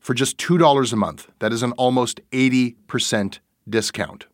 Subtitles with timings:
[0.00, 1.28] for just $2 a month.
[1.38, 4.26] That is an almost 80% discount.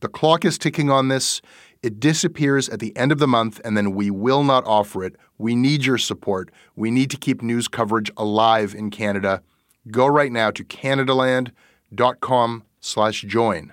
[0.00, 1.40] The clock is ticking on this.
[1.82, 5.16] It disappears at the end of the month, and then we will not offer it.
[5.38, 6.50] We need your support.
[6.74, 9.42] We need to keep news coverage alive in Canada.
[9.90, 13.72] Go right now to canadaland.com slash join.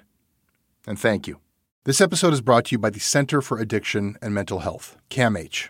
[0.87, 1.39] And thank you.
[1.85, 5.69] This episode is brought to you by the Center for Addiction and Mental Health, CAMH.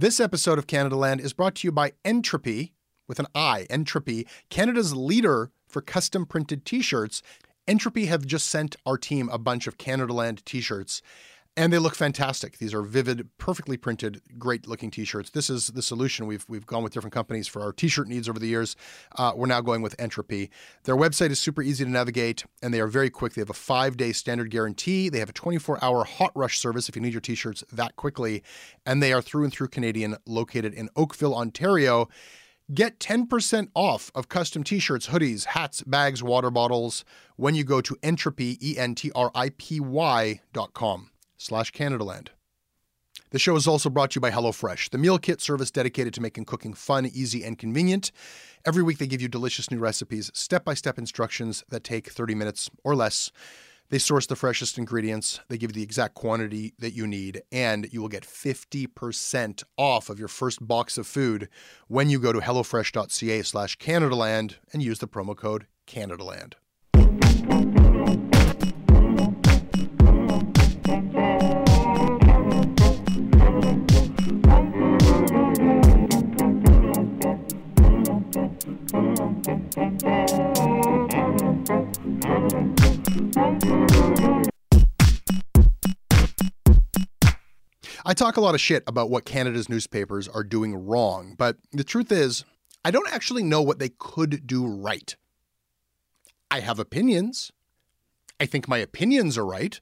[0.00, 2.70] This episode of Canada Land is brought to you by Entripy,
[3.08, 7.20] with an I, Entripy, Canada's leader for custom printed t shirts.
[7.66, 11.02] Entropy have just sent our team a bunch of Canada Land t shirts.
[11.56, 12.58] And they look fantastic.
[12.58, 15.30] These are vivid, perfectly printed, great-looking T-shirts.
[15.30, 16.28] This is the solution.
[16.28, 18.76] We've we've gone with different companies for our T-shirt needs over the years.
[19.16, 20.50] Uh, we're now going with Entripy.
[20.84, 23.34] Their website is super easy to navigate, and they are very quick.
[23.34, 25.08] They have a five-day standard guarantee.
[25.08, 28.44] They have a 24-hour hot rush service if you need your T-shirts that quickly,
[28.86, 32.08] and they are through and through Canadian, located in Oakville, Ontario.
[32.72, 37.04] Get 10% off of custom t-shirts, hoodies, hats, bags, water bottles
[37.36, 42.28] when you go to entripy, E-N-T-R-I-P-Y dot com slash Canadaland.
[43.30, 46.22] The show is also brought to you by HelloFresh, the meal kit service dedicated to
[46.22, 48.10] making cooking fun, easy, and convenient.
[48.64, 52.94] Every week they give you delicious new recipes, step-by-step instructions that take 30 minutes or
[52.94, 53.30] less.
[53.90, 57.88] They source the freshest ingredients, they give you the exact quantity that you need, and
[57.90, 61.48] you will get 50% off of your first box of food
[61.86, 66.54] when you go to hellofresh.ca slash Canadaland and use the promo code Canadaland.
[88.18, 92.10] Talk a lot of shit about what Canada's newspapers are doing wrong, but the truth
[92.10, 92.44] is,
[92.84, 95.14] I don't actually know what they could do right.
[96.50, 97.52] I have opinions.
[98.40, 99.80] I think my opinions are right.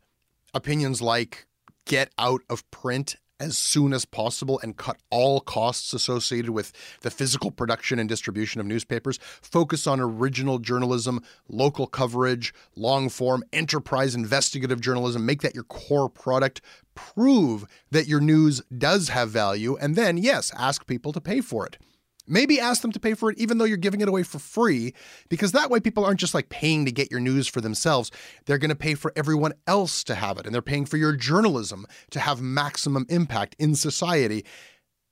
[0.55, 1.47] Opinions like
[1.85, 7.11] get out of print as soon as possible and cut all costs associated with the
[7.11, 9.19] physical production and distribution of newspapers.
[9.43, 15.27] Focus on original journalism, local coverage, long form, enterprise investigative journalism.
[15.27, 16.61] Make that your core product.
[16.95, 19.77] Prove that your news does have value.
[19.77, 21.79] And then, yes, ask people to pay for it.
[22.27, 24.95] Maybe ask them to pay for it even though you're giving it away for free,
[25.29, 28.11] because that way people aren't just like paying to get your news for themselves.
[28.45, 31.15] They're going to pay for everyone else to have it, and they're paying for your
[31.15, 34.45] journalism to have maximum impact in society.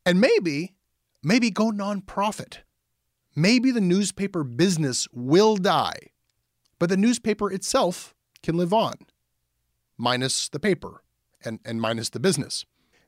[0.04, 0.74] And maybe,
[1.22, 2.58] maybe go nonprofit.
[3.36, 6.10] Maybe the newspaper business will die,
[6.78, 8.94] but the newspaper itself can live on,
[9.96, 11.02] minus the paper
[11.44, 12.64] and, and minus the business.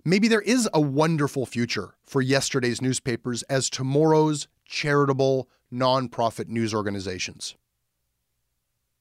[0.06, 7.56] Maybe there is a wonderful future for yesterday's newspapers as tomorrow's charitable, nonprofit news organizations.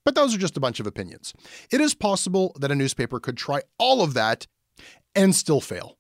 [0.04, 1.32] But those are just a bunch of opinions.
[1.70, 4.48] It is possible that a newspaper could try all of that
[5.14, 6.00] and still fail.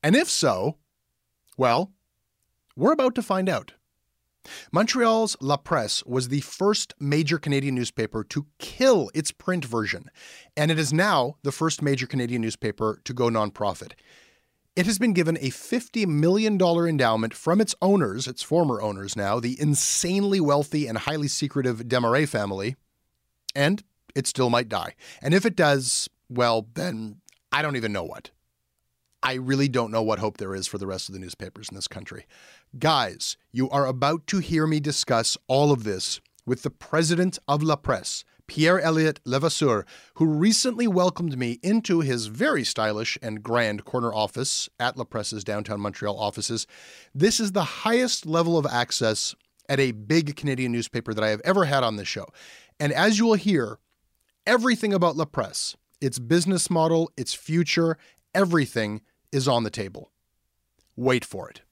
[0.00, 0.76] And if so,
[1.56, 1.90] well,
[2.76, 3.72] we're about to find out.
[4.72, 10.10] Montreal's La Presse was the first major Canadian newspaper to kill its print version,
[10.56, 13.92] and it is now the first major Canadian newspaper to go nonprofit.
[14.76, 19.40] It has been given a $50 million endowment from its owners, its former owners now,
[19.40, 22.76] the insanely wealthy and highly secretive Desmarais family,
[23.54, 23.82] and
[24.14, 24.94] it still might die.
[25.22, 27.22] And if it does, well, then
[27.52, 28.30] I don't even know what.
[29.22, 31.74] I really don't know what hope there is for the rest of the newspapers in
[31.74, 32.26] this country.
[32.78, 37.62] Guys, you are about to hear me discuss all of this with the president of
[37.62, 43.84] La Presse, Pierre Elliott Levasseur, who recently welcomed me into his very stylish and grand
[43.84, 46.66] corner office at La Presse's downtown Montreal offices.
[47.14, 49.34] This is the highest level of access
[49.68, 52.26] at a big Canadian newspaper that I have ever had on this show.
[52.78, 53.78] And as you will hear,
[54.46, 57.96] everything about La Presse, its business model, its future,
[58.34, 59.00] everything
[59.32, 60.10] is on the table.
[60.94, 61.62] Wait for it.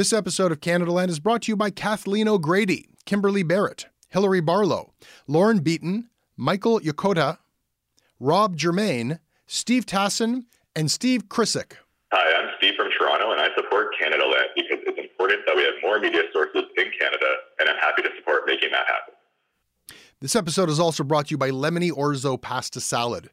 [0.00, 4.40] This episode of Canada Land is brought to you by Kathleen O'Grady, Kimberly Barrett, Hilary
[4.40, 4.94] Barlow,
[5.26, 6.08] Lauren Beaton,
[6.38, 7.36] Michael Yokota,
[8.18, 11.72] Rob Germain, Steve Tassin, and Steve Krisick.
[12.12, 15.74] Hi, I'm Steve from Toronto, and I support Canadaland because it's important that we have
[15.82, 19.14] more media sources in Canada, and I'm happy to support making that happen.
[20.22, 23.28] This episode is also brought to you by Lemony Orzo Pasta Salad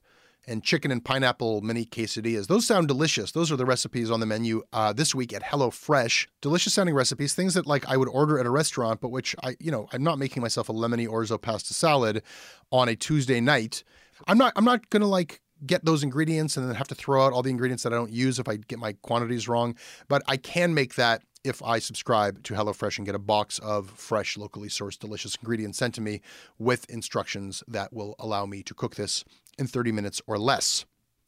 [0.47, 2.47] and chicken and pineapple mini quesadillas.
[2.47, 3.31] Those sound delicious.
[3.31, 6.27] Those are the recipes on the menu uh, this week at HelloFresh.
[6.41, 9.55] Delicious sounding recipes, things that like I would order at a restaurant, but which I,
[9.59, 12.23] you know, I'm not making myself a lemony orzo pasta salad
[12.71, 13.83] on a Tuesday night.
[14.27, 14.53] I'm not.
[14.55, 17.49] I'm not gonna like get those ingredients and then have to throw out all the
[17.49, 19.75] ingredients that I don't use if I get my quantities wrong.
[20.07, 23.89] But I can make that if I subscribe to HelloFresh and get a box of
[23.91, 26.21] fresh, locally sourced, delicious ingredients sent to me
[26.59, 29.23] with instructions that will allow me to cook this
[29.57, 30.85] in 30 minutes or less.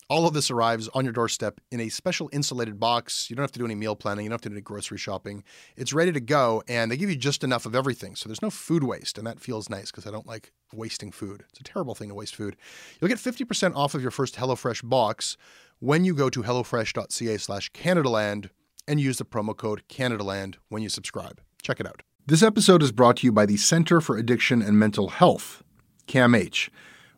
[0.10, 3.30] All of this arrives on your doorstep in a special insulated box.
[3.30, 4.26] You don't have to do any meal planning.
[4.26, 5.44] You don't have to do any grocery shopping.
[5.78, 8.16] It's ready to go, and they give you just enough of everything.
[8.16, 11.46] So there's no food waste, and that feels nice because I don't like wasting food.
[11.50, 12.56] It's a terrible thing to waste food.
[13.00, 15.38] You'll get 50% off of your first HelloFresh box
[15.78, 18.50] when you go to hellofresh.ca slash Canadaland
[18.88, 21.40] and use the promo code CanadaLand when you subscribe.
[21.62, 22.02] Check it out.
[22.25, 25.64] This episode is brought to you by the Center for Addiction and Mental Health,
[26.08, 26.70] CAMH.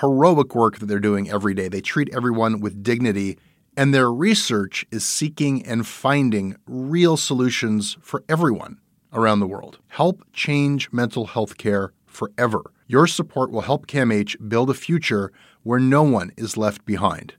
[0.00, 1.68] heroic work that they're doing every day.
[1.68, 3.38] They treat everyone with dignity,
[3.76, 8.78] and their research is seeking and finding real solutions for everyone
[9.12, 9.78] around the world.
[9.88, 12.72] Help change mental health care forever.
[12.86, 17.34] Your support will help CAMH build a future where no one is left behind.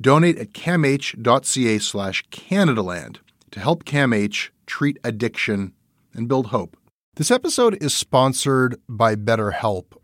[0.00, 3.18] Donate at camh.ca slash Canadaland
[3.50, 5.72] to help CAMH treat addiction
[6.14, 6.76] and build hope.
[7.16, 9.92] This episode is sponsored by BetterHelp.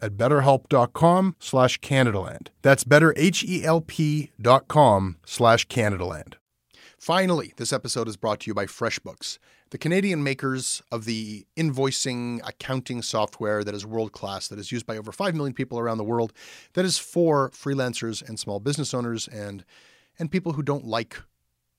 [0.00, 2.48] at betterhelp.com slash Canadaland.
[2.62, 6.34] That's betterhelp.com slash Canadaland.
[6.98, 9.38] Finally, this episode is brought to you by FreshBooks,
[9.70, 14.84] the Canadian makers of the invoicing accounting software that is world class, that is used
[14.84, 16.32] by over 5 million people around the world,
[16.72, 19.64] that is for freelancers and small business owners and,
[20.18, 21.22] and people who don't like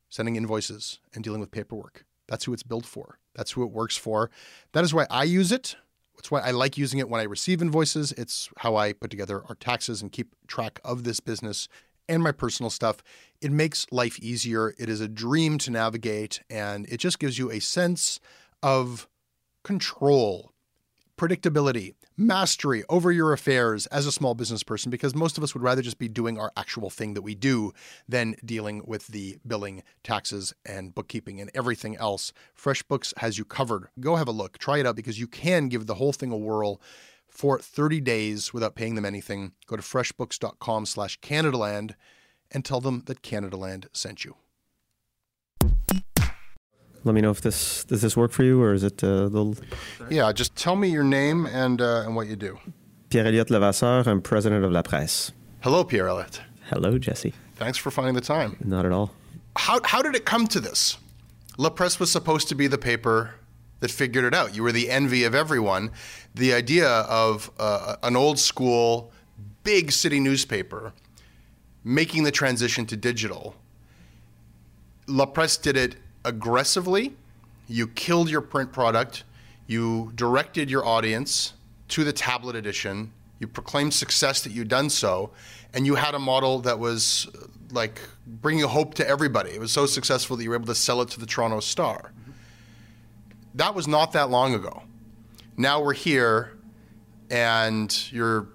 [0.10, 2.06] sending invoices and dealing with paperwork.
[2.28, 3.20] That's who it's built for.
[3.36, 4.32] That's who it works for.
[4.72, 5.76] That is why I use it.
[6.20, 8.12] That's why I like using it when I receive invoices.
[8.12, 11.70] It's how I put together our taxes and keep track of this business
[12.10, 13.02] and my personal stuff.
[13.40, 14.74] It makes life easier.
[14.78, 18.20] It is a dream to navigate, and it just gives you a sense
[18.62, 19.08] of
[19.64, 20.52] control,
[21.18, 25.64] predictability, mastery over your affairs as a small business person because most of us would
[25.64, 27.72] rather just be doing our actual thing that we do
[28.10, 32.34] than dealing with the billing, taxes, and bookkeeping and everything else.
[32.62, 33.88] FreshBooks has you covered.
[34.00, 36.38] Go have a look, try it out because you can give the whole thing a
[36.38, 36.82] whirl
[37.30, 39.54] for 30 days without paying them anything.
[39.66, 41.96] Go to freshbooks.com slash Canadaland
[42.52, 44.36] and tell them that Canadaland sent you.
[47.04, 49.60] Let me know if this does this work for you or is it uh, the
[50.10, 52.60] Yeah, just tell me your name and uh, and what you do.
[53.10, 54.04] Pierre Elliott Levasseur.
[54.06, 55.32] I'm president of La Presse.
[55.62, 56.42] Hello, Pierre Elliott.
[56.70, 57.34] Hello, Jesse.
[57.56, 58.58] Thanks for finding the time.
[58.64, 59.12] Not at all.
[59.56, 60.98] How how did it come to this?
[61.58, 63.36] La Presse was supposed to be the paper
[63.80, 64.56] that figured it out.
[64.56, 65.92] You were the envy of everyone.
[66.36, 69.12] The idea of uh, an old school,
[69.64, 70.94] big city newspaper
[71.84, 73.56] making the transition to digital.
[75.08, 75.96] La Presse did it
[76.26, 77.16] aggressively.
[77.68, 79.24] You killed your print product.
[79.68, 81.54] You directed your audience
[81.90, 83.12] to the tablet edition.
[83.40, 85.32] You proclaimed success that you'd done so.
[85.74, 87.28] And you had a model that was
[87.72, 89.52] like bringing hope to everybody.
[89.52, 92.12] It was so successful that you were able to sell it to the Toronto Star.
[93.56, 94.84] That was not that long ago.
[95.58, 96.58] Now we're here
[97.30, 98.48] and you're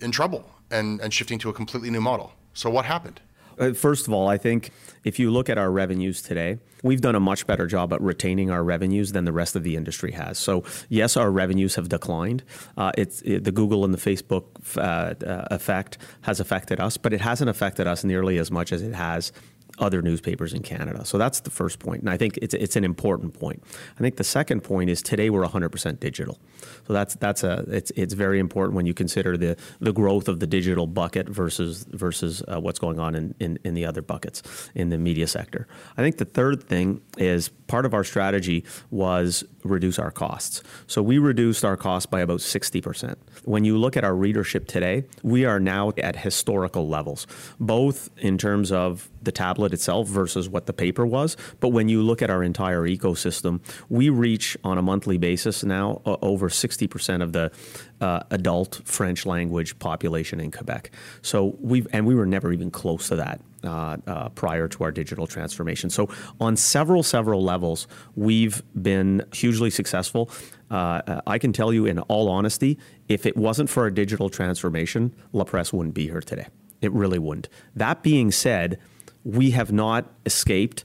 [0.00, 2.32] in trouble and, and shifting to a completely new model.
[2.54, 3.20] So, what happened?
[3.60, 4.70] Uh, first of all, I think
[5.04, 8.50] if you look at our revenues today, we've done a much better job at retaining
[8.50, 10.38] our revenues than the rest of the industry has.
[10.38, 12.42] So, yes, our revenues have declined.
[12.76, 14.44] Uh, it's it, the Google and the Facebook
[14.76, 18.82] uh, uh, effect has affected us, but it hasn't affected us nearly as much as
[18.82, 19.32] it has
[19.78, 21.04] other newspapers in Canada.
[21.04, 23.62] So that's the first point, and I think it's it's an important point.
[23.96, 26.38] I think the second point is today we're 100% digital.
[26.86, 30.40] So that's that's a it's it's very important when you consider the the growth of
[30.40, 34.42] the digital bucket versus versus uh, what's going on in, in in the other buckets
[34.74, 35.66] in the media sector.
[35.96, 40.62] I think the third thing is part of our strategy was reduce our costs.
[40.86, 43.16] So we reduced our costs by about 60%.
[43.44, 47.26] When you look at our readership today, we are now at historical levels,
[47.58, 51.36] both in terms of the tablet itself versus what the paper was.
[51.60, 56.02] But when you look at our entire ecosystem, we reach on a monthly basis now
[56.06, 57.50] uh, over 60% of the
[58.00, 60.90] uh, adult French language population in Quebec.
[61.22, 63.40] So we've, and we were never even close to that.
[63.62, 65.90] Uh, uh, prior to our digital transformation.
[65.90, 66.08] So,
[66.40, 67.86] on several, several levels,
[68.16, 70.30] we've been hugely successful.
[70.70, 75.14] Uh, I can tell you, in all honesty, if it wasn't for our digital transformation,
[75.34, 76.46] La Presse wouldn't be here today.
[76.80, 77.50] It really wouldn't.
[77.74, 78.78] That being said,
[79.24, 80.84] we have not escaped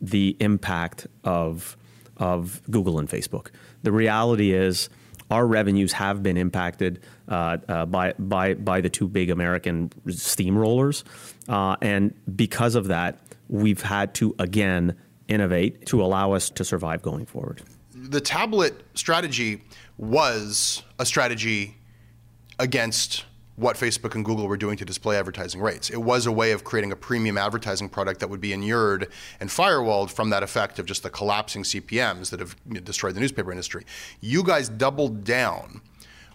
[0.00, 1.76] the impact of
[2.16, 3.48] of Google and Facebook.
[3.82, 4.88] The reality is
[5.30, 11.04] our revenues have been impacted uh, uh, by by by the two big American steamrollers,
[11.48, 14.96] uh, and because of that, we've had to again
[15.28, 17.62] innovate to allow us to survive going forward.
[17.92, 19.62] The tablet strategy
[19.98, 21.76] was a strategy
[22.58, 23.24] against
[23.56, 25.90] what Facebook and Google were doing to display advertising rates.
[25.90, 29.08] It was a way of creating a premium advertising product that would be inured
[29.40, 33.50] and firewalled from that effect of just the collapsing CPMs that have destroyed the newspaper
[33.50, 33.84] industry.
[34.20, 35.80] You guys doubled down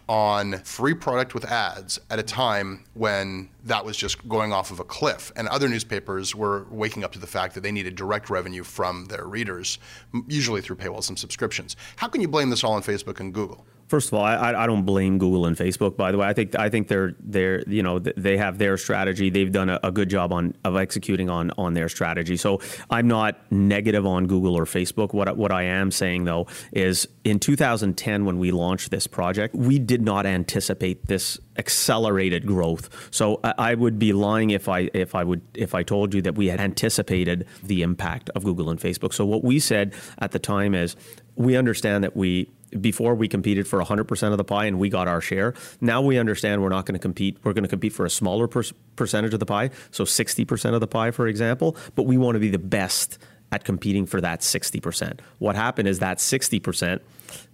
[0.10, 4.80] on free product with ads at a time when that was just going off of
[4.80, 5.32] a cliff.
[5.38, 9.06] And other newspapers were waking up to the fact that they needed direct revenue from
[9.06, 9.80] their readers,
[10.28, 11.78] usually through paywalls and subscriptions.
[11.96, 13.66] How can you blame this all on Facebook and Google?
[13.92, 15.98] First of all, I, I don't blame Google and Facebook.
[15.98, 19.30] By the way, I think I think they're they're you know they have their strategy.
[19.30, 22.38] They've done a, a, good job on of executing on on their strategy.
[22.38, 25.14] So I'm not negative on Google or Facebook.
[25.14, 29.78] What what I am saying though is in 2010 when we launched this project, we
[29.78, 33.10] did not anticipate this accelerated growth.
[33.12, 36.22] So I, I would be lying if I if I would if I told you
[36.22, 39.12] that we had anticipated the impact of Google and Facebook.
[39.12, 40.96] So what we said at the time is
[41.36, 45.08] we understand that we before we competed for 100% of the pie and we got
[45.08, 45.54] our share.
[45.82, 47.38] Now we understand we're not going to compete.
[47.44, 48.64] We're going to compete for a smaller per-
[48.96, 52.40] percentage of the pie, so 60% of the pie, for example, but we want to
[52.40, 53.18] be the best
[53.52, 55.20] at competing for that 60%.
[55.40, 57.02] What happened is that 60%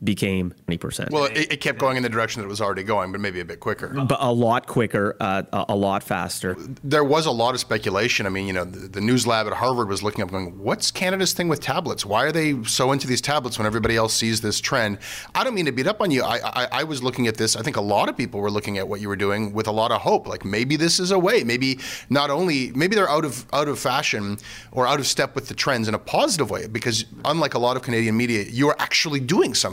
[0.04, 1.12] became 20%.
[1.12, 3.40] Well, it, it, kept going in the direction that it was already going, but maybe
[3.40, 3.88] a bit quicker.
[3.88, 6.56] But a lot quicker, uh, a lot faster.
[6.84, 8.26] There was a lot of speculation.
[8.26, 10.92] I mean, you know, the, the, news lab at Harvard was looking up going, what's
[10.92, 12.06] Canada's thing with tablets?
[12.06, 15.00] Why are they so into these tablets when everybody else sees this trend?
[15.34, 16.24] I don't mean to beat up on you.
[16.24, 17.56] I, I, I was looking at this.
[17.56, 19.72] I think a lot of people were looking at what you were doing with a
[19.72, 20.28] lot of hope.
[20.28, 21.44] Like maybe this is a way.
[21.44, 21.80] Maybe
[22.10, 24.38] not only, maybe they're out of, out of fashion
[24.72, 27.78] or out of step with the trends in a positive way because unlike a lot
[27.78, 29.67] of Canadian media, you are actually doing something.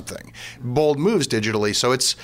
[0.60, 1.74] Bold moves digitally.
[1.74, 2.16] So it's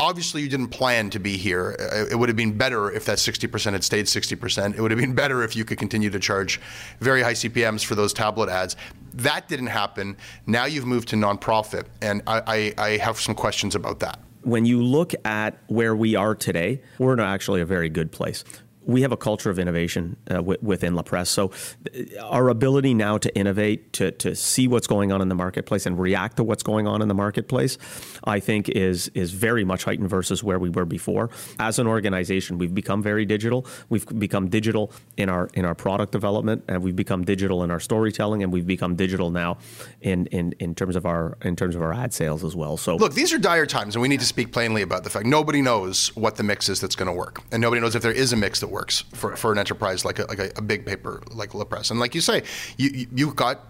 [0.00, 1.76] obviously you didn't plan to be here.
[1.78, 4.74] Uh, it would have been better if that 60% had stayed 60%.
[4.76, 6.60] It would have been better if you could continue to charge
[7.00, 8.76] very high CPMs for those tablet ads.
[9.14, 10.16] That didn't happen.
[10.46, 14.18] Now you've moved to nonprofit, and I, I, I have some questions about that.
[14.42, 18.44] When you look at where we are today, we're in actually a very good place
[18.86, 21.30] we have a culture of innovation uh, w- within La Presse.
[21.30, 21.50] So,
[21.94, 25.86] uh, our ability now to innovate, to, to see what's going on in the marketplace
[25.86, 27.78] and react to what's going on in the marketplace,
[28.24, 31.30] I think is is very much heightened versus where we were before.
[31.58, 33.66] As an organization, we've become very digital.
[33.88, 37.80] We've become digital in our in our product development, and we've become digital in our
[37.80, 39.58] storytelling, and we've become digital now
[40.00, 42.76] in in, in terms of our in terms of our ad sales as well.
[42.76, 45.26] So, look, these are dire times, and we need to speak plainly about the fact
[45.26, 48.12] nobody knows what the mix is that's going to work, and nobody knows if there
[48.12, 50.84] is a mix that works for, for an enterprise like a, like a, a big
[50.84, 51.90] paper like La Presse.
[51.90, 52.42] And like you say,
[52.76, 53.60] you, you've got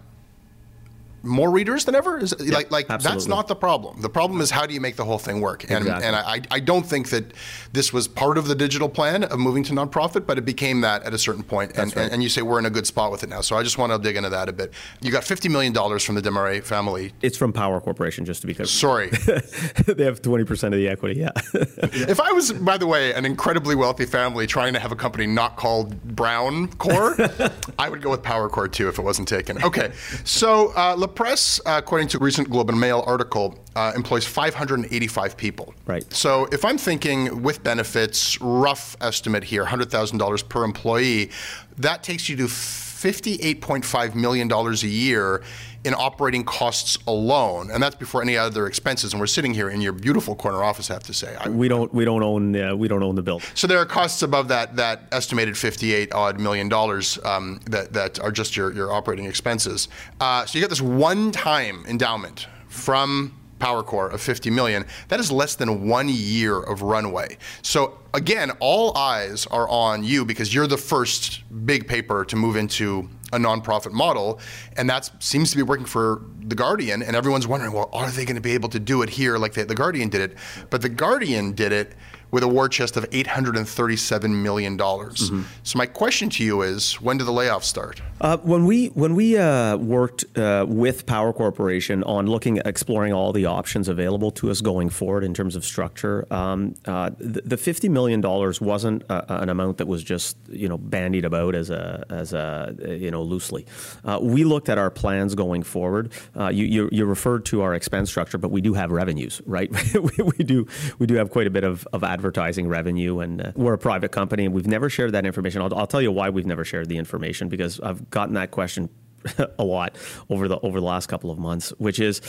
[1.25, 2.19] more readers than ever?
[2.19, 3.17] Is it, yeah, like like absolutely.
[3.17, 4.01] that's not the problem.
[4.01, 5.63] The problem is how do you make the whole thing work?
[5.63, 6.07] And exactly.
[6.07, 7.33] and I I don't think that
[7.73, 11.03] this was part of the digital plan of moving to nonprofit, but it became that
[11.03, 11.71] at a certain point.
[11.75, 12.03] And, right.
[12.03, 13.41] and, and you say we're in a good spot with it now.
[13.41, 14.73] So I just want to dig into that a bit.
[15.01, 17.13] You got fifty million dollars from the Desmarais family.
[17.21, 18.65] It's from Power Corporation, just to be clear.
[18.65, 19.09] Sorry,
[19.87, 21.19] they have twenty percent of the equity.
[21.19, 21.31] Yeah.
[21.53, 25.25] if I was, by the way, an incredibly wealthy family trying to have a company
[25.25, 27.15] not called Brown Core,
[27.79, 29.63] I would go with Power Core too if it wasn't taken.
[29.63, 29.91] Okay,
[30.23, 35.37] so uh, press, uh, according to a recent Globe and Mail article, uh, employs 585
[35.37, 35.73] people.
[35.85, 36.11] Right.
[36.13, 41.31] So if I'm thinking with benefits, rough estimate here, $100,000 per employee,
[41.77, 45.43] that takes you to $58.5 million a year
[45.85, 49.13] in operating costs alone, and that's before any other expenses.
[49.13, 50.89] And we're sitting here in your beautiful corner office.
[50.89, 53.21] I have to say, I, we don't we don't own uh, we don't own the
[53.21, 53.47] building.
[53.53, 57.93] So there are costs above that that estimated fifty eight odd million dollars um, that
[57.93, 59.87] that are just your your operating expenses.
[60.19, 65.31] Uh, so you get this one time endowment from PowerCore of 50 million, that is
[65.31, 67.37] less than one year of runway.
[67.61, 72.57] So again, all eyes are on you because you're the first big paper to move
[72.57, 74.39] into a nonprofit model,
[74.77, 77.03] and that seems to be working for the Guardian.
[77.03, 79.53] And everyone's wondering, well, are they going to be able to do it here like
[79.53, 80.37] the, the Guardian did it?
[80.69, 81.93] But the Guardian did it
[82.35, 84.77] with a war chest of $837 million.
[84.77, 85.43] Mm-hmm.
[85.63, 88.01] So my question to you is, when do the layoffs start?
[88.19, 93.13] Uh, when we when we uh, worked uh, with Power Corporation on looking at exploring
[93.13, 97.41] all the options available to us going forward in terms of structure, um, uh, the,
[97.41, 101.69] the, $50 million wasn't a, an amount that was just you know bandied about as
[101.69, 103.65] a as a you know loosely.
[104.03, 106.11] Uh, we looked at our plans going forward.
[106.37, 109.71] Uh, you, you, you referred to our expense structure, but we do have revenues, right?
[109.93, 110.67] we, we, do
[110.99, 113.77] we do have quite a bit of, of advertising advertising revenue, and uh, we're a
[113.77, 115.61] private company, and we've never shared that information.
[115.61, 118.89] I'll, I'll tell you why we've never shared the information because I've gotten that question
[119.59, 119.95] a lot
[120.27, 122.21] over the over the last couple of months, which is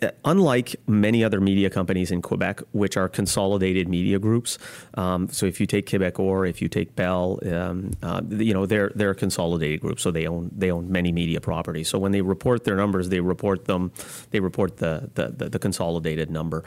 [0.00, 4.58] uh, unlike many other media companies in Quebec, which are consolidated media groups,
[4.94, 8.64] um, so if you take Quebecor or if you take Bell, um, uh, you know
[8.64, 11.88] they're they're a consolidated group, so they own they own many media properties.
[11.88, 13.90] So when they report their numbers, they report them,
[14.30, 16.62] they report the the, the, the consolidated number.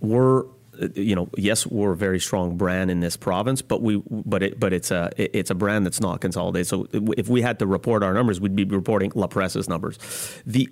[0.00, 0.44] We're
[0.80, 4.42] Uh, you know, yes, we're a very strong brand in this province, but we, but
[4.42, 6.66] it, but it's a, it's a brand that's not consolidated.
[6.66, 9.98] So if we had to report our numbers, we'd be reporting La Presse's numbers.
[10.46, 10.68] The,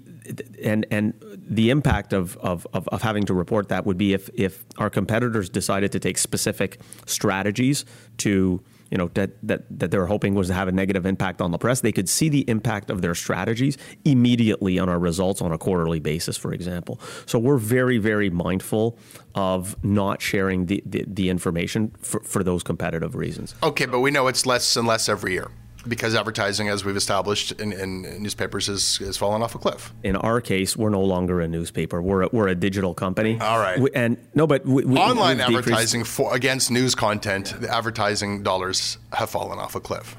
[0.63, 4.29] and and the impact of, of, of, of having to report that would be if
[4.35, 7.85] if our competitors decided to take specific strategies
[8.19, 11.41] to you know that, that that they were hoping was to have a negative impact
[11.41, 11.81] on the press.
[11.81, 16.01] they could see the impact of their strategies immediately on our results on a quarterly
[16.01, 17.01] basis, for example.
[17.27, 18.99] So we're very very mindful
[19.35, 23.55] of not sharing the the, the information for, for those competitive reasons.
[23.63, 25.51] Okay, but we know it's less and less every year
[25.89, 29.93] because advertising, as we've established in, in, newspapers, is, is fallen off a cliff.
[30.03, 32.01] In our case, we're no longer a newspaper.
[32.03, 33.39] We're a, we're a digital company.
[33.41, 33.79] All right.
[33.79, 38.99] We, and no, but we, we, online advertising for, against news content, the advertising dollars
[39.13, 40.17] have fallen off a cliff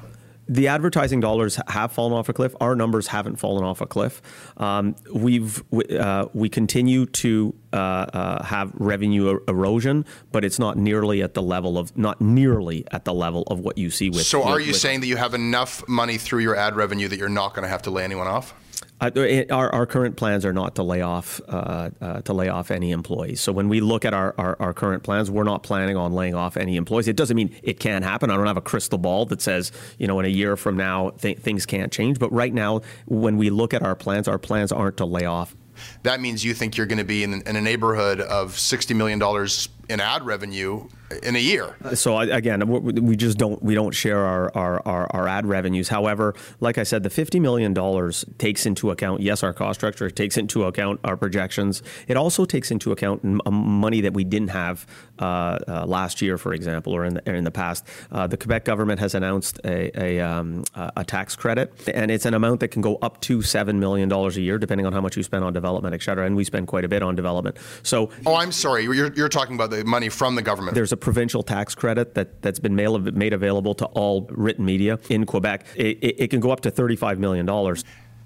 [0.49, 2.55] the advertising dollars have fallen off a cliff.
[2.59, 4.21] Our numbers haven't fallen off a cliff.
[4.57, 10.75] Um, we've uh, we continue to uh, uh, have revenue er, erosion, but it's not
[10.75, 14.23] nearly at the level of not nearly at the level of what you see with.
[14.23, 17.07] So, with, are you with, saying that you have enough money through your ad revenue
[17.07, 18.55] that you're not going to have to lay anyone off?
[19.01, 22.49] Uh, it, our, our current plans are not to lay off uh, uh, to lay
[22.49, 23.39] off any employees.
[23.39, 26.35] So when we look at our, our, our, current plans, we're not planning on laying
[26.35, 27.07] off any employees.
[27.07, 28.29] It doesn't mean it can't happen.
[28.29, 31.11] I don't have a crystal ball that says you know in a year from now
[31.11, 32.19] th- things can't change.
[32.19, 35.55] But right now, when we look at our plans, our plans aren't to lay off.
[36.03, 39.17] That means you think you're going to be in, in a neighborhood of sixty million
[39.17, 40.87] dollars in ad revenue
[41.23, 41.75] in a year.
[41.95, 45.89] So again, we just don't we don't share our, our, our, our, ad revenues.
[45.89, 50.05] However, like I said, the fifty million dollars takes into account yes our cost structure.
[50.07, 51.81] It takes into account our projections.
[52.07, 54.85] It also takes into account money that we didn't have
[55.19, 57.85] uh, uh, last year, for example, or in the, or in the past.
[58.11, 62.35] Uh, the Quebec government has announced a a, um, a, tax credit, and it's an
[62.35, 65.17] amount that can go up to seven million dollars a year, depending on how much
[65.17, 66.25] you spend on development, et cetera.
[66.25, 67.57] And we spend quite a bit on development.
[67.81, 70.75] So, oh, I'm sorry, you're, you're talking about the money from the government.
[70.75, 75.25] There's a provincial tax credit that, that's been made available to all written media in
[75.25, 75.65] Quebec.
[75.75, 77.45] It, it, it can go up to $35 million.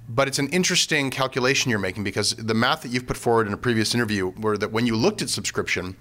[0.10, 3.54] But it's an interesting calculation you're making because the math that you've put forward in
[3.54, 5.96] a previous interview were that when you looked at subscription,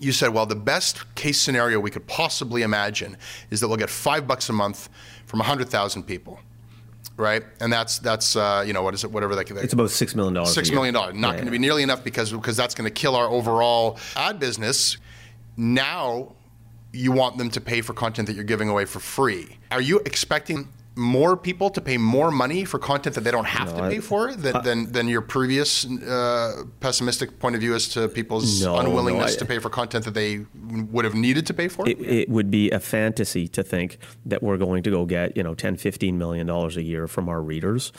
[0.00, 3.16] you said, well, the best case scenario we could possibly imagine
[3.50, 4.88] is that we'll get five bucks a month
[5.26, 6.40] from 100,000 people
[7.16, 7.44] right?
[7.60, 9.10] And that's that's uh, you know what is it?
[9.10, 9.44] Whatever that.
[9.44, 9.58] Can.
[9.58, 10.54] It's about six million dollars.
[10.54, 11.14] Six million dollars.
[11.14, 13.98] Not yeah, going to be nearly enough because because that's going to kill our overall
[14.16, 14.96] ad business.
[15.56, 16.34] Now
[16.92, 19.58] you want them to pay for content that you're giving away for free.
[19.70, 23.68] Are you expecting more people to pay more money for content that they don't have
[23.68, 27.60] no, to pay I, for than, uh, than, than, your previous uh, pessimistic point of
[27.60, 30.44] view as to people's no, unwillingness no, I, to pay for content that they
[30.90, 31.88] would have needed to pay for?
[31.88, 35.42] It, it, would be a fantasy to think that we're going to go get, you
[35.42, 37.92] know, 10, 15 million dollars a year from our readers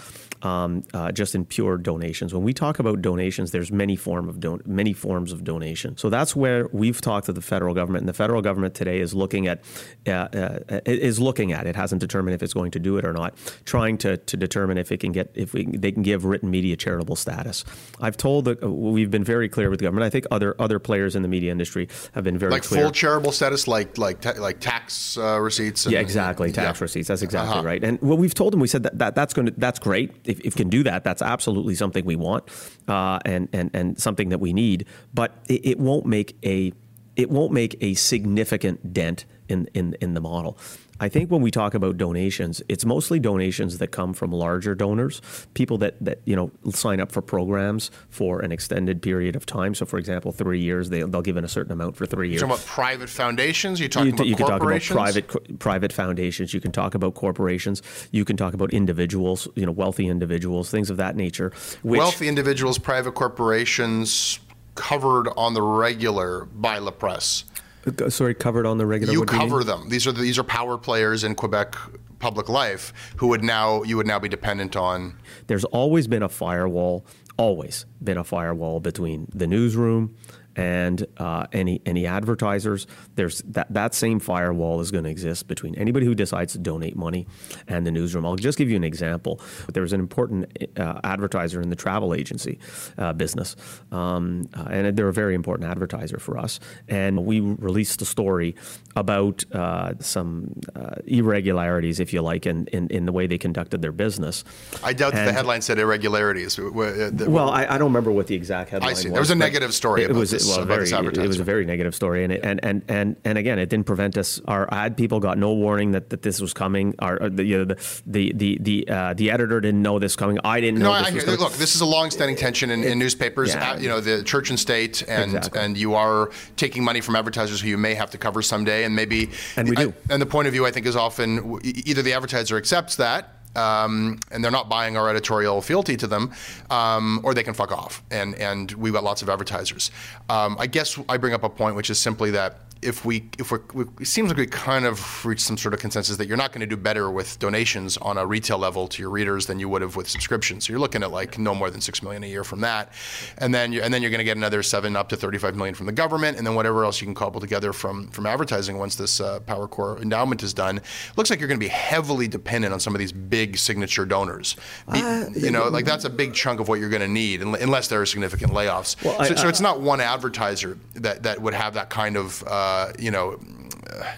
[0.44, 2.34] um, uh, just in pure donations.
[2.34, 5.98] When we talk about donations, there's many form of don- many forms of donation.
[5.98, 9.14] So that's where we've talked to the federal government, and the federal government today is
[9.14, 9.64] looking at
[10.08, 13.14] uh, uh, is looking at it hasn't determined if it's going to do it or
[13.14, 16.50] not, trying to, to determine if it can get if we, they can give written
[16.50, 17.64] media charitable status.
[18.00, 20.06] I've told that we've been very clear with the government.
[20.06, 22.84] I think other other players in the media industry have been very like clear.
[22.84, 25.86] full charitable status, like like ta- like tax uh, receipts.
[25.86, 26.84] And, yeah, exactly, tax yeah.
[26.84, 27.08] receipts.
[27.08, 27.68] That's exactly uh-huh.
[27.68, 27.84] right.
[27.84, 30.40] And what we've told them, we said that, that that's going to that's great if,
[30.42, 32.44] if can do that, that's absolutely something we want
[32.88, 34.86] uh, and, and, and something that we need.
[35.14, 36.74] But it, it won't make a
[37.18, 40.58] it won't make a significant dent in, in, in the model.
[41.02, 45.20] I think when we talk about donations, it's mostly donations that come from larger donors,
[45.56, 49.74] people that, that you know sign up for programs for an extended period of time.
[49.74, 52.42] So, for example, three years, they, they'll give in a certain amount for three years.
[52.42, 53.80] You're talking about private foundations?
[53.80, 56.54] You're talking you, about you can talk about private private foundations.
[56.54, 57.82] You can talk about corporations.
[58.12, 61.52] You can talk about individuals, you know, wealthy individuals, things of that nature.
[61.82, 64.40] Which, wealthy individuals, private corporations,
[64.76, 67.46] covered on the regular by La Presse.
[67.86, 69.14] Uh, sorry, covered on the regular.
[69.14, 69.90] You cover them.
[69.90, 71.76] These are the, these are power players in Quebec
[72.20, 75.18] public life who would now you would now be dependent on.
[75.48, 77.06] There's always been a firewall.
[77.38, 80.16] Always been a firewall between the newsroom
[80.56, 82.88] and uh, any any advertisers.
[83.16, 86.96] There's that that same firewall is going to exist between anybody who decides to donate
[86.96, 87.28] money
[87.68, 88.26] and the newsroom.
[88.26, 89.40] I'll just give you an example.
[89.74, 92.60] There was an important uh, advertiser in the travel agency
[92.98, 93.56] uh, business,
[93.92, 96.60] um, uh, and they're a very important advertiser for us.
[96.88, 98.56] And we released a story
[98.96, 103.82] about uh, some uh, irregularities, if you like, in, in, in the way they conducted
[103.82, 104.44] their business.
[104.84, 106.60] I doubt that the headline said irregularities.
[106.60, 109.10] Well, I, I, don't remember what the exact headline I see.
[109.10, 110.04] Was, there was a negative story.
[110.04, 112.84] It was this, well, very, it was a very negative story, and, it, and and
[112.88, 114.42] and and again, it didn't prevent us.
[114.46, 116.96] Our ad people got no warning that, that this was coming.
[117.00, 120.16] Our uh, the you know, the the the the, uh, the, editor didn't know this
[120.16, 120.40] coming.
[120.44, 120.88] I didn't know.
[120.88, 123.54] No, I, look, this is a long-standing tension in, in newspapers.
[123.54, 123.78] Yeah.
[123.78, 125.62] you know, the church and state, and exactly.
[125.62, 128.96] and you are taking money from advertisers who you may have to cover someday, and
[128.96, 129.94] maybe and we do.
[130.10, 134.20] and the point of view, I think, is often either the advertiser accepts that um,
[134.32, 136.32] and they're not buying our editorial fealty to them,
[136.70, 138.04] um, or they can fuck off.
[138.12, 139.92] And and we've got lots of advertisers.
[140.30, 143.52] Um, I guess I bring up a point, which is simply that if we if
[143.52, 143.60] we,
[144.00, 146.62] it seems like we kind of reached some sort of consensus that you're not going
[146.62, 149.82] to do better with donations on a retail level to your readers than you would
[149.82, 150.66] have with subscriptions.
[150.66, 152.92] So you're looking at like no more than six million a year from that,
[153.38, 155.76] and then you and then you're going to get another seven up to 35 million
[155.76, 158.96] from the government, and then whatever else you can cobble together from from advertising once
[158.96, 160.82] this uh, Power Core endowment is done.
[161.18, 164.56] Looks like you're going to be heavily dependent on some of these big signature donors.
[164.88, 167.88] Uh, you know, like that's a big chunk of what you're going to need, unless
[167.88, 169.04] there are significant layoffs.
[169.04, 172.44] Well, so, I, so, it's not one advertiser that that would have that kind of
[172.48, 173.40] uh, you know,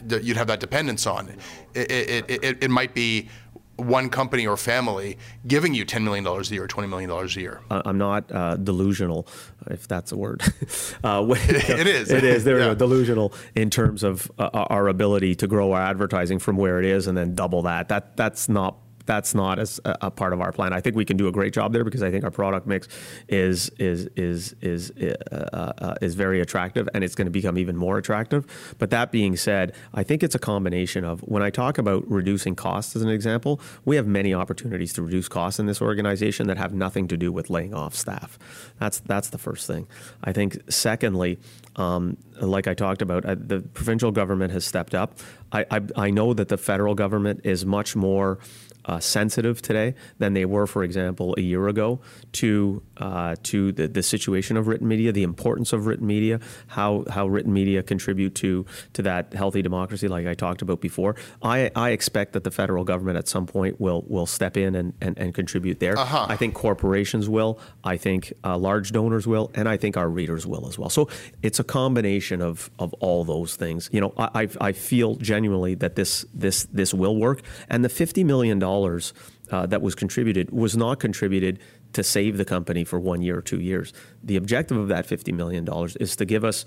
[0.04, 1.30] that you'd have that dependence on.
[1.74, 3.30] It, it, it, it might be
[3.78, 7.62] one company or family giving you $10 million a year or $20 million a year.
[7.70, 9.28] I'm not uh, delusional,
[9.70, 10.42] if that's a word.
[11.04, 12.12] uh, it is.
[12.12, 12.44] It is.
[12.44, 12.74] They're yeah.
[12.74, 17.08] delusional in terms of uh, our ability to grow our advertising from where it is
[17.08, 17.90] and then double that.
[17.90, 20.74] That That's not that's not as a, a, part of our plan.
[20.74, 22.88] I think we can do a great job there because I think our product mix
[23.28, 27.76] is is is is uh, uh, is very attractive, and it's going to become even
[27.76, 28.76] more attractive.
[28.80, 32.56] But that being said, I think it's a combination of when I talk about reducing
[32.56, 36.58] costs as an example, we have many opportunities to reduce costs in this organization that
[36.58, 38.40] have nothing to do with laying off staff.
[38.80, 39.88] That's that's the first thing.
[40.24, 41.40] I think secondly,
[41.76, 45.20] um, like I talked about, uh, the provincial government has stepped up.
[45.52, 48.40] I, I, I know that the federal government is much more
[48.86, 52.00] uh, sensitive today than they were, for example, a year ago
[52.34, 57.06] to uh, to the, the situation of written media, the importance of written media, how
[57.10, 61.16] how written media contribute to to that healthy democracy, like I talked about before.
[61.42, 64.94] I, I expect that the federal government at some point will will step in and,
[65.02, 65.98] and, and contribute there.
[65.98, 66.26] Uh-huh.
[66.30, 67.60] I think corporations will.
[67.84, 70.90] I think uh, large donors will, and I think our readers will as well.
[70.90, 71.08] So
[71.42, 73.90] it's a combination of of all those things.
[73.92, 78.24] You know, I I feel genuinely that this this this will work, and the fifty
[78.24, 79.14] million dollars dollars
[79.52, 81.60] uh, that was contributed was not contributed
[81.94, 83.94] to save the company for one year or two years.
[84.24, 85.68] The objective of that $50 million
[86.00, 86.66] is to give us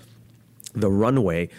[0.73, 1.49] the runway,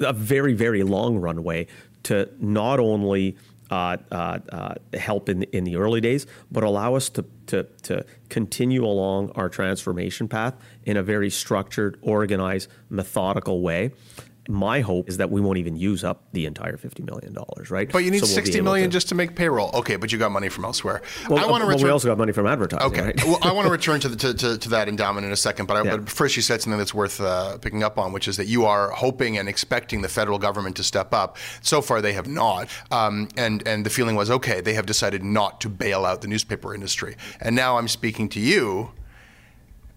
[0.00, 1.66] a very, very long runway,
[2.04, 3.36] to not only
[3.70, 8.04] uh, uh, uh, help in, in the early days, but allow us to, to, to
[8.28, 13.90] continue along our transformation path in a very structured, organized, methodical way
[14.48, 17.90] my hope is that we won't even use up the entire fifty million dollars, right?
[17.90, 19.70] But you need so we'll sixty million to, just to make payroll.
[19.74, 21.02] Okay, but you got money from elsewhere.
[21.28, 21.82] Well, I want to return.
[21.82, 22.86] Well, we also got money from advertising.
[22.86, 23.24] Okay, right?
[23.24, 25.66] well, I want to return to, the, to, to, to, that endowment in a second.
[25.66, 25.96] But, I, yeah.
[25.96, 28.64] but, first, you said something that's worth uh, picking up on, which is that you
[28.66, 31.36] are hoping and expecting the federal government to step up.
[31.62, 34.60] So far, they have not, um, and and the feeling was okay.
[34.60, 38.40] They have decided not to bail out the newspaper industry, and now I'm speaking to
[38.40, 38.92] you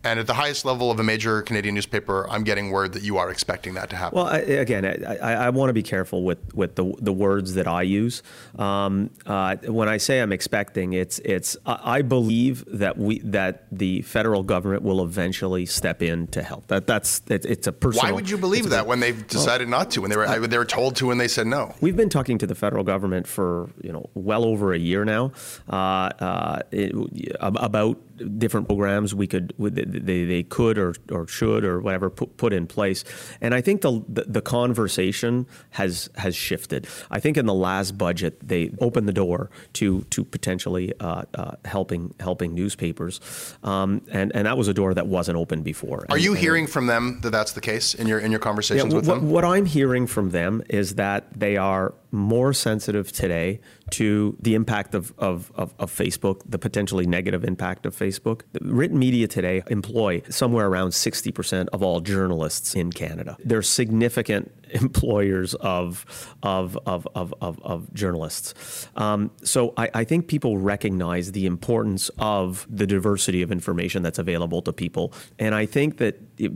[0.03, 3.17] and at the highest level of a major Canadian newspaper, I'm getting word that you
[3.17, 4.17] are expecting that to happen.
[4.17, 7.67] Well, I, again, I, I, want to be careful with, with the, the words that
[7.67, 8.23] I use.
[8.57, 14.01] Um, uh, when I say I'm expecting, it's it's I believe that we that the
[14.03, 16.67] federal government will eventually step in to help.
[16.67, 18.05] That that's it, it's a personal.
[18.05, 20.01] Why would you believe that when they've decided well, not to?
[20.01, 21.75] When they were they were told to and they said no.
[21.81, 25.33] We've been talking to the federal government for you know well over a year now
[25.69, 26.93] uh, uh, it,
[27.41, 27.97] about
[28.37, 32.67] different programs we could they, they could or, or should or whatever put, put in
[32.67, 33.03] place.
[33.41, 36.87] And I think the, the, the conversation has has shifted.
[37.11, 41.51] I think in the last budget they opened the door to to potentially uh, uh,
[41.65, 43.19] helping helping newspapers,
[43.63, 46.05] um, and and that was a door that wasn't open before.
[46.09, 48.91] Are and, you hearing from them that that's the case in your in your conversations
[48.91, 49.29] yeah, with what, them?
[49.29, 53.59] What I'm hearing from them is that they are more sensitive today
[53.91, 58.41] to the impact of, of, of, of, Facebook, the potentially negative impact of Facebook.
[58.61, 63.37] Written media today employ somewhere around 60% of all journalists in Canada.
[63.43, 66.05] They're significant employers of,
[66.43, 68.87] of, of, of, of, of journalists.
[68.95, 74.19] Um, so I, I think people recognize the importance of the diversity of information that's
[74.19, 75.13] available to people.
[75.37, 76.51] And I think that it,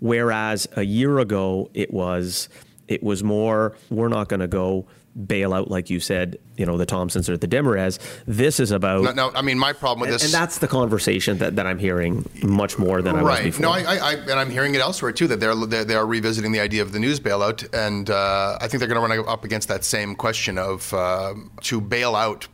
[0.00, 2.48] whereas a year ago it was
[2.92, 4.86] it was more, we're not going to go
[5.26, 7.98] bail out, like you said, you know, the Thomsons or the Desmarais.
[8.26, 9.02] This is about.
[9.02, 10.24] No, no, I mean, my problem with and, this.
[10.24, 13.44] And that's the conversation that, that I'm hearing much more than I right.
[13.44, 13.62] was before.
[13.62, 16.52] No, I, I, and I'm hearing it elsewhere too that they're, they're, they are revisiting
[16.52, 17.68] the idea of the news bailout.
[17.74, 21.34] And uh, I think they're going to run up against that same question of uh,
[21.62, 22.48] to bail out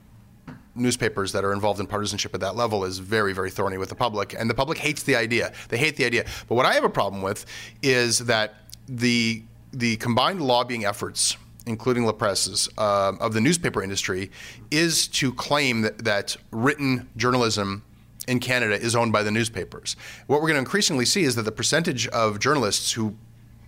[0.75, 3.95] newspapers that are involved in partisanship at that level is very, very thorny with the
[3.95, 4.35] public.
[4.39, 5.53] And the public hates the idea.
[5.69, 6.25] They hate the idea.
[6.49, 7.47] But what I have a problem with
[7.83, 8.55] is that
[8.89, 14.31] the the combined lobbying efforts, including La Presse's, uh, of the newspaper industry,
[14.71, 17.83] is to claim that, that written journalism
[18.27, 19.97] in Canada is owned by the newspapers.
[20.27, 23.17] What we're going to increasingly see is that the percentage of journalists who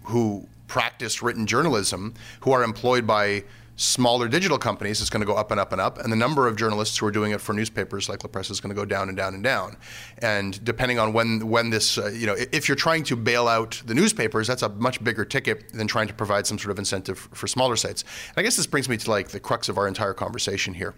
[0.04, 3.44] who practice written journalism, who are employed by
[3.80, 5.98] smaller digital companies, it's going to go up and up and up.
[5.98, 8.60] And the number of journalists who are doing it for newspapers like La Presse is
[8.60, 9.76] going to go down and down and down.
[10.18, 13.82] And depending on when when this, uh, you know, if you're trying to bail out
[13.86, 17.18] the newspapers, that's a much bigger ticket than trying to provide some sort of incentive
[17.32, 18.02] for smaller sites.
[18.28, 20.94] And I guess this brings me to like the crux of our entire conversation here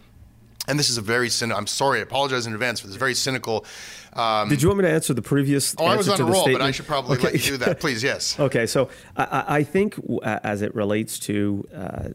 [0.69, 1.59] and this is a very cynical.
[1.59, 3.65] I'm sorry, I apologize in advance for this very cynical.
[4.13, 5.75] Um, Did you want me to answer the previous?
[5.79, 6.61] Oh, I was on a roll, statement?
[6.61, 7.25] but I should probably okay.
[7.25, 8.03] let you do that, please.
[8.13, 8.39] Yes.
[8.39, 12.09] okay, so I, I think as it relates to uh, uh,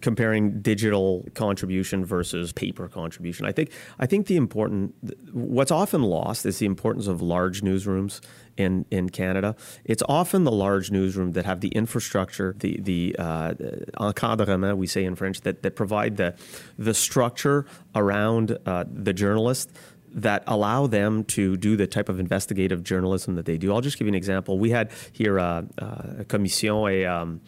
[0.00, 4.94] comparing digital contribution versus paper contribution, I think I think the important
[5.32, 8.20] what's often lost is the importance of large newsrooms
[8.56, 9.56] in, in Canada.
[9.84, 13.54] It's often the large newsroom that have the infrastructure, the the uh,
[14.00, 16.34] encadrement we say in French that that provide the
[16.78, 19.70] the structure around uh, the journalist
[20.14, 23.72] that allow them to do the type of investigative journalism that they do.
[23.72, 24.58] I'll just give you an example.
[24.58, 27.40] We had here uh, uh, a commission, a um,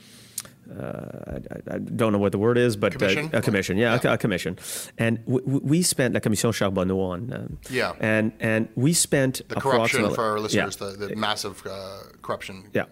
[0.70, 3.31] uh, I, I, don't know what the word is, but commission?
[3.33, 4.11] Uh, a commission, yeah, yeah.
[4.11, 4.59] A, a, commission.
[4.98, 9.57] And w- we spent la commission Charbonneau on, um, yeah, and and we spent the
[9.57, 10.90] corruption for our listeners, yeah.
[10.96, 12.85] the, the massive uh, corruption, yeah,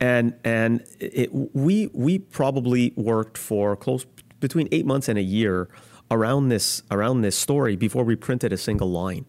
[0.00, 4.06] and and it, we we probably worked for close
[4.40, 5.68] between eight months and a year
[6.12, 9.24] around this around this story before we printed a single line,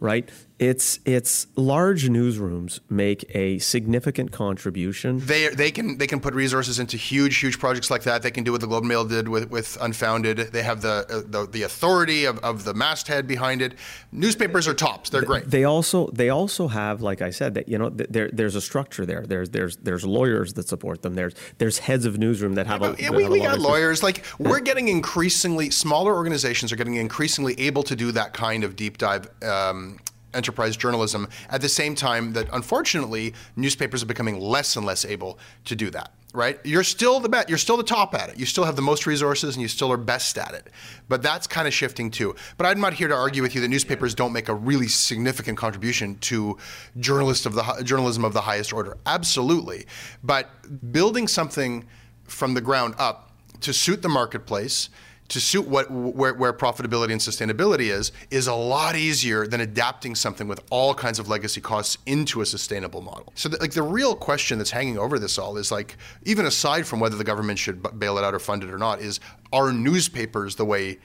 [0.00, 0.28] right?
[0.60, 5.18] It's it's large newsrooms make a significant contribution.
[5.18, 8.22] They they can they can put resources into huge huge projects like that.
[8.22, 10.38] They can do what the Globe Mail did with, with Unfounded.
[10.52, 13.74] They have the uh, the, the authority of, of the masthead behind it.
[14.12, 15.10] Newspapers are tops.
[15.10, 15.50] They're great.
[15.50, 19.04] They also they also have like I said that you know there there's a structure
[19.04, 19.26] there.
[19.26, 21.14] There's there's there's lawyers that support them.
[21.14, 24.04] There's there's heads of newsroom that have yeah, a yeah, we, we got lawyers.
[24.04, 28.76] Like we're getting increasingly smaller organizations are getting increasingly able to do that kind of
[28.76, 29.28] deep dive.
[29.42, 29.98] Um,
[30.34, 35.38] enterprise journalism at the same time that unfortunately newspapers are becoming less and less able
[35.64, 36.58] to do that right?
[36.64, 38.38] You're still the bet you're still the top at it.
[38.38, 40.68] You still have the most resources and you still are best at it.
[41.08, 42.34] But that's kind of shifting too.
[42.58, 45.56] But i'm not here to argue with you that newspapers don't make a really significant
[45.56, 46.58] contribution to
[46.98, 48.98] journalist of the journalism of the highest order.
[49.06, 49.86] Absolutely.
[50.24, 50.50] But
[50.92, 51.84] building something
[52.24, 54.90] from the ground up to suit the marketplace
[55.28, 60.14] to suit what where, where, profitability and sustainability is is a lot easier than adapting
[60.14, 63.32] something with all kinds of legacy costs into a sustainable model.
[63.34, 66.86] So the, like the real question that's hanging over this all is like even aside
[66.86, 69.18] from whether the government should bail it out or fund it or not is
[69.52, 70.98] are newspapers the way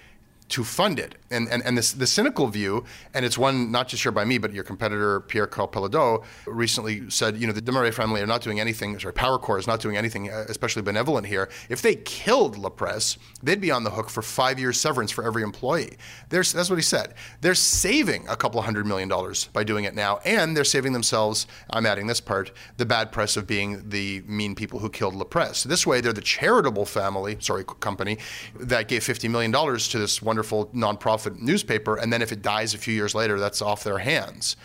[0.49, 1.15] to fund it.
[1.31, 2.83] And, and, and this, the cynical view,
[3.13, 7.09] and it's one not just shared by me, but your competitor, Pierre Karl Péladeau, recently
[7.09, 9.79] said, you know, the Desmarais family are not doing anything, sorry, Power Corp is not
[9.79, 11.49] doing anything uh, especially benevolent here.
[11.69, 15.23] If they killed La Presse, they'd be on the hook for five years severance for
[15.23, 15.97] every employee.
[16.29, 17.13] That's what he said.
[17.41, 21.45] They're saving a couple hundred million dollars by doing it now, and they're saving themselves,
[21.69, 25.25] I'm adding this part, the bad press of being the mean people who killed La
[25.25, 25.63] Presse.
[25.63, 28.17] This way, they're the charitable family, sorry, company,
[28.59, 32.73] that gave $50 million to this wonderful wonderful nonprofit newspaper, and then if it dies
[32.73, 34.55] a few years later, that's off their hands.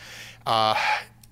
[0.46, 0.76] Uh,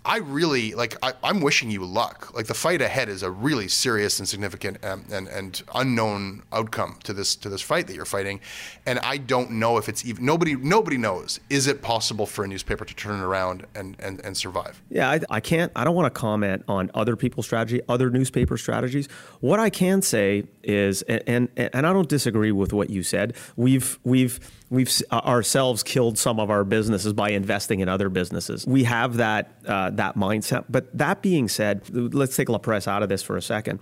[0.05, 0.97] I really like.
[1.03, 2.35] I, am wishing you luck.
[2.35, 6.99] Like the fight ahead is a really serious and significant um, and and unknown outcome
[7.05, 8.41] to this to this fight that you're fighting,
[8.85, 11.39] and I don't know if it's even nobody nobody knows.
[11.51, 14.83] Is it possible for a newspaper to turn around and and, and survive?
[14.91, 15.71] Yeah, I, I can't.
[15.77, 19.09] I don't want to comment on other people's strategy, other newspaper strategies.
[19.41, 21.23] What I can say is, and
[21.57, 23.35] and, and I don't disagree with what you said.
[23.57, 24.41] We've we've
[24.73, 28.67] we've ourselves killed some of our businesses by investing in other businesses.
[28.67, 30.65] We have that uh, that mindset.
[30.69, 33.81] But that being said, let's take La Presse out of this for a second.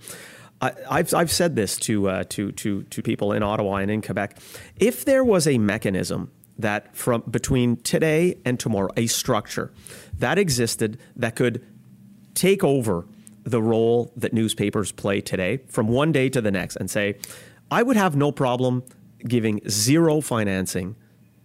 [0.61, 4.01] I, have I've said this to, uh, to to to people in Ottawa and in
[4.03, 4.37] Quebec.
[4.75, 9.71] If there was a mechanism that from between today and tomorrow, a structure
[10.19, 11.65] that existed that could
[12.35, 13.07] take over
[13.43, 17.17] the role that newspapers play today from one day to the next and say,
[17.71, 18.83] I would have no problem
[19.27, 20.95] giving zero financing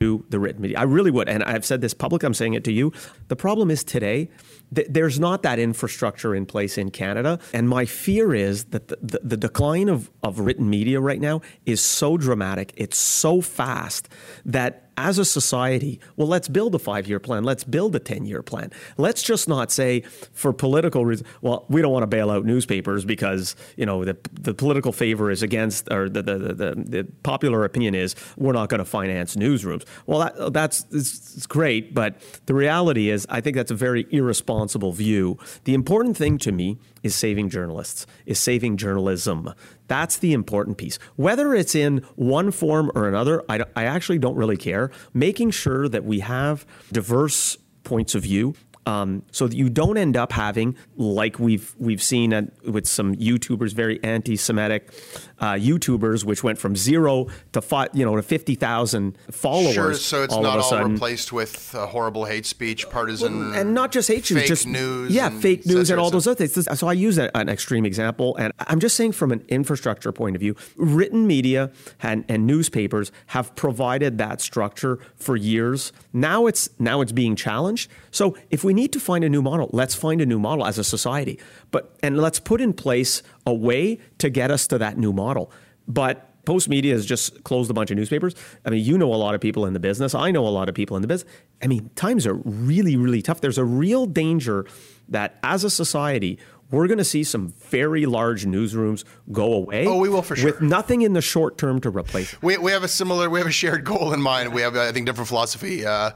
[0.01, 0.79] to the written media.
[0.79, 1.29] I really would.
[1.29, 2.93] And I've said this public, I'm saying it to you.
[3.29, 4.29] The problem is today,
[4.75, 7.39] th- there's not that infrastructure in place in Canada.
[7.53, 11.41] And my fear is that the, the, the decline of, of written media right now
[11.65, 14.09] is so dramatic, it's so fast
[14.45, 17.45] that as a society, well, let's build a five year plan.
[17.45, 18.73] Let's build a 10 year plan.
[18.97, 20.01] Let's just not say
[20.33, 24.17] for political reasons, well, we don't want to bail out newspapers because, you know, the,
[24.33, 28.69] the political favor is against, or the, the, the, the popular opinion is we're not
[28.69, 29.85] going to finance newsrooms.
[30.07, 34.07] Well, that, that's it's, it's great, but the reality is I think that's a very
[34.11, 35.39] irresponsible view.
[35.65, 39.53] The important thing to me is saving journalists, is saving journalism.
[39.89, 40.99] That's the important piece.
[41.17, 44.91] Whether it's in one form or another, I, I actually don't really care.
[45.15, 48.55] Making sure that we have diverse points of view
[48.87, 53.73] um, so that you don't end up having, like we've we've seen with some YouTubers,
[53.73, 54.93] very anti-Semitic
[55.41, 59.75] uh, YouTubers, which went from zero to five, you know, to fifty thousand followers.
[59.75, 60.93] Sure, so it's all not all sudden.
[60.93, 65.13] replaced with uh, horrible hate speech, partisan, well, and not just hate speech, just news,
[65.13, 66.79] yeah, fake news, and all those other things.
[66.79, 70.41] So I use an extreme example, and I'm just saying from an infrastructure point of
[70.41, 71.71] view, written media
[72.03, 75.93] and, and newspapers have provided that structure for years.
[76.13, 77.91] Now it's now it's being challenged.
[78.11, 79.69] So if we need to find a new model.
[79.73, 81.39] Let's find a new model as a society.
[81.71, 85.51] But and let's put in place a way to get us to that new model.
[85.89, 88.35] But Postmedia has just closed a bunch of newspapers.
[88.65, 90.15] I mean, you know a lot of people in the business.
[90.15, 91.31] I know a lot of people in the business.
[91.63, 93.41] I mean, times are really, really tough.
[93.41, 94.65] There's a real danger
[95.09, 96.39] that as a society,
[96.71, 99.87] we're going to see some very large newsrooms go away.
[99.87, 100.47] Oh, we will for sure.
[100.47, 102.43] With nothing in the short term to replace it.
[102.43, 104.53] We, we have a similar, we have a shared goal in mind.
[104.53, 106.11] We have, I think, different philosophy uh,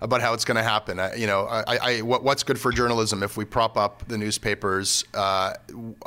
[0.00, 1.00] about how it's going to happen.
[1.00, 4.16] Uh, you know, I, I, what, what's good for journalism if we prop up the
[4.16, 5.04] newspapers?
[5.12, 5.54] Uh,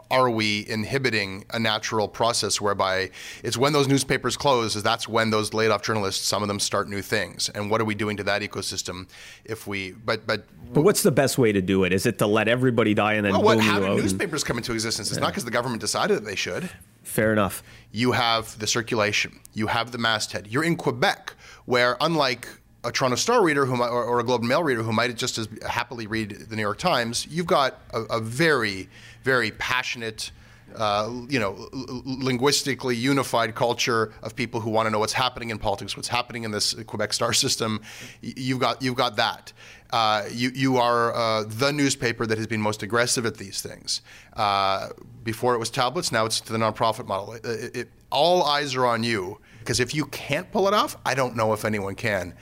[0.09, 3.09] are we inhibiting a natural process whereby
[3.43, 6.59] it's when those newspapers close, is that's when those laid off journalists, some of them
[6.59, 7.49] start new things.
[7.49, 9.09] And what are we doing to that ecosystem
[9.43, 11.91] if we, but, but, but what's the best way to do it?
[11.91, 13.95] Is it to let everybody die and then well, boom what, you how out?
[13.97, 15.11] did and- newspapers come into existence?
[15.11, 16.69] It's not because the government decided that they should.
[17.03, 17.63] Fair enough.
[17.91, 20.47] you have the circulation, you have the masthead.
[20.47, 21.33] You're in Quebec,
[21.65, 22.47] where unlike
[22.83, 25.13] a Toronto Star reader who might, or, or a Globe and Mail reader who might
[25.17, 28.87] just as happily read the New York Times, you've got a, a very,
[29.23, 30.31] very passionate,
[30.75, 35.49] uh, you know, l- linguistically unified culture of people who want to know what's happening
[35.49, 37.81] in politics, what's happening in this Quebec star system.
[38.21, 39.51] You've got you've got that.
[39.91, 44.01] Uh, you you are uh, the newspaper that has been most aggressive at these things.
[44.35, 44.89] Uh,
[45.23, 47.33] before it was tablets, now it's to the nonprofit model.
[47.33, 50.97] It, it, it- all eyes are on you because if you can't pull it off,
[51.05, 52.33] I don't know if anyone can.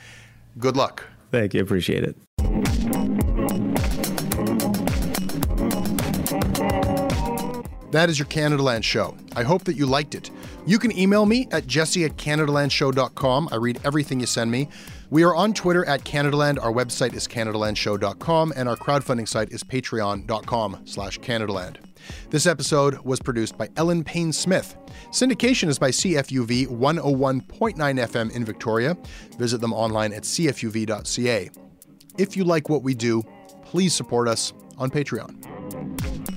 [0.59, 1.03] Good luck.
[1.29, 1.61] Thank you.
[1.61, 2.15] Appreciate it.
[7.91, 9.15] That is your Canadaland show.
[9.35, 10.29] I hope that you liked it.
[10.65, 13.49] You can email me at jesse at canadalandshow.com.
[13.51, 14.69] I read everything you send me.
[15.09, 16.61] We are on Twitter at Canadaland.
[16.61, 21.77] Our website is canadalandshow.com, and our crowdfunding site is patreon.com slash Canadaland.
[22.29, 24.75] This episode was produced by Ellen Payne Smith.
[25.11, 28.97] Syndication is by CFUV 101.9 FM in Victoria.
[29.37, 31.49] Visit them online at cfuv.ca.
[32.17, 33.23] If you like what we do,
[33.63, 36.36] please support us on Patreon.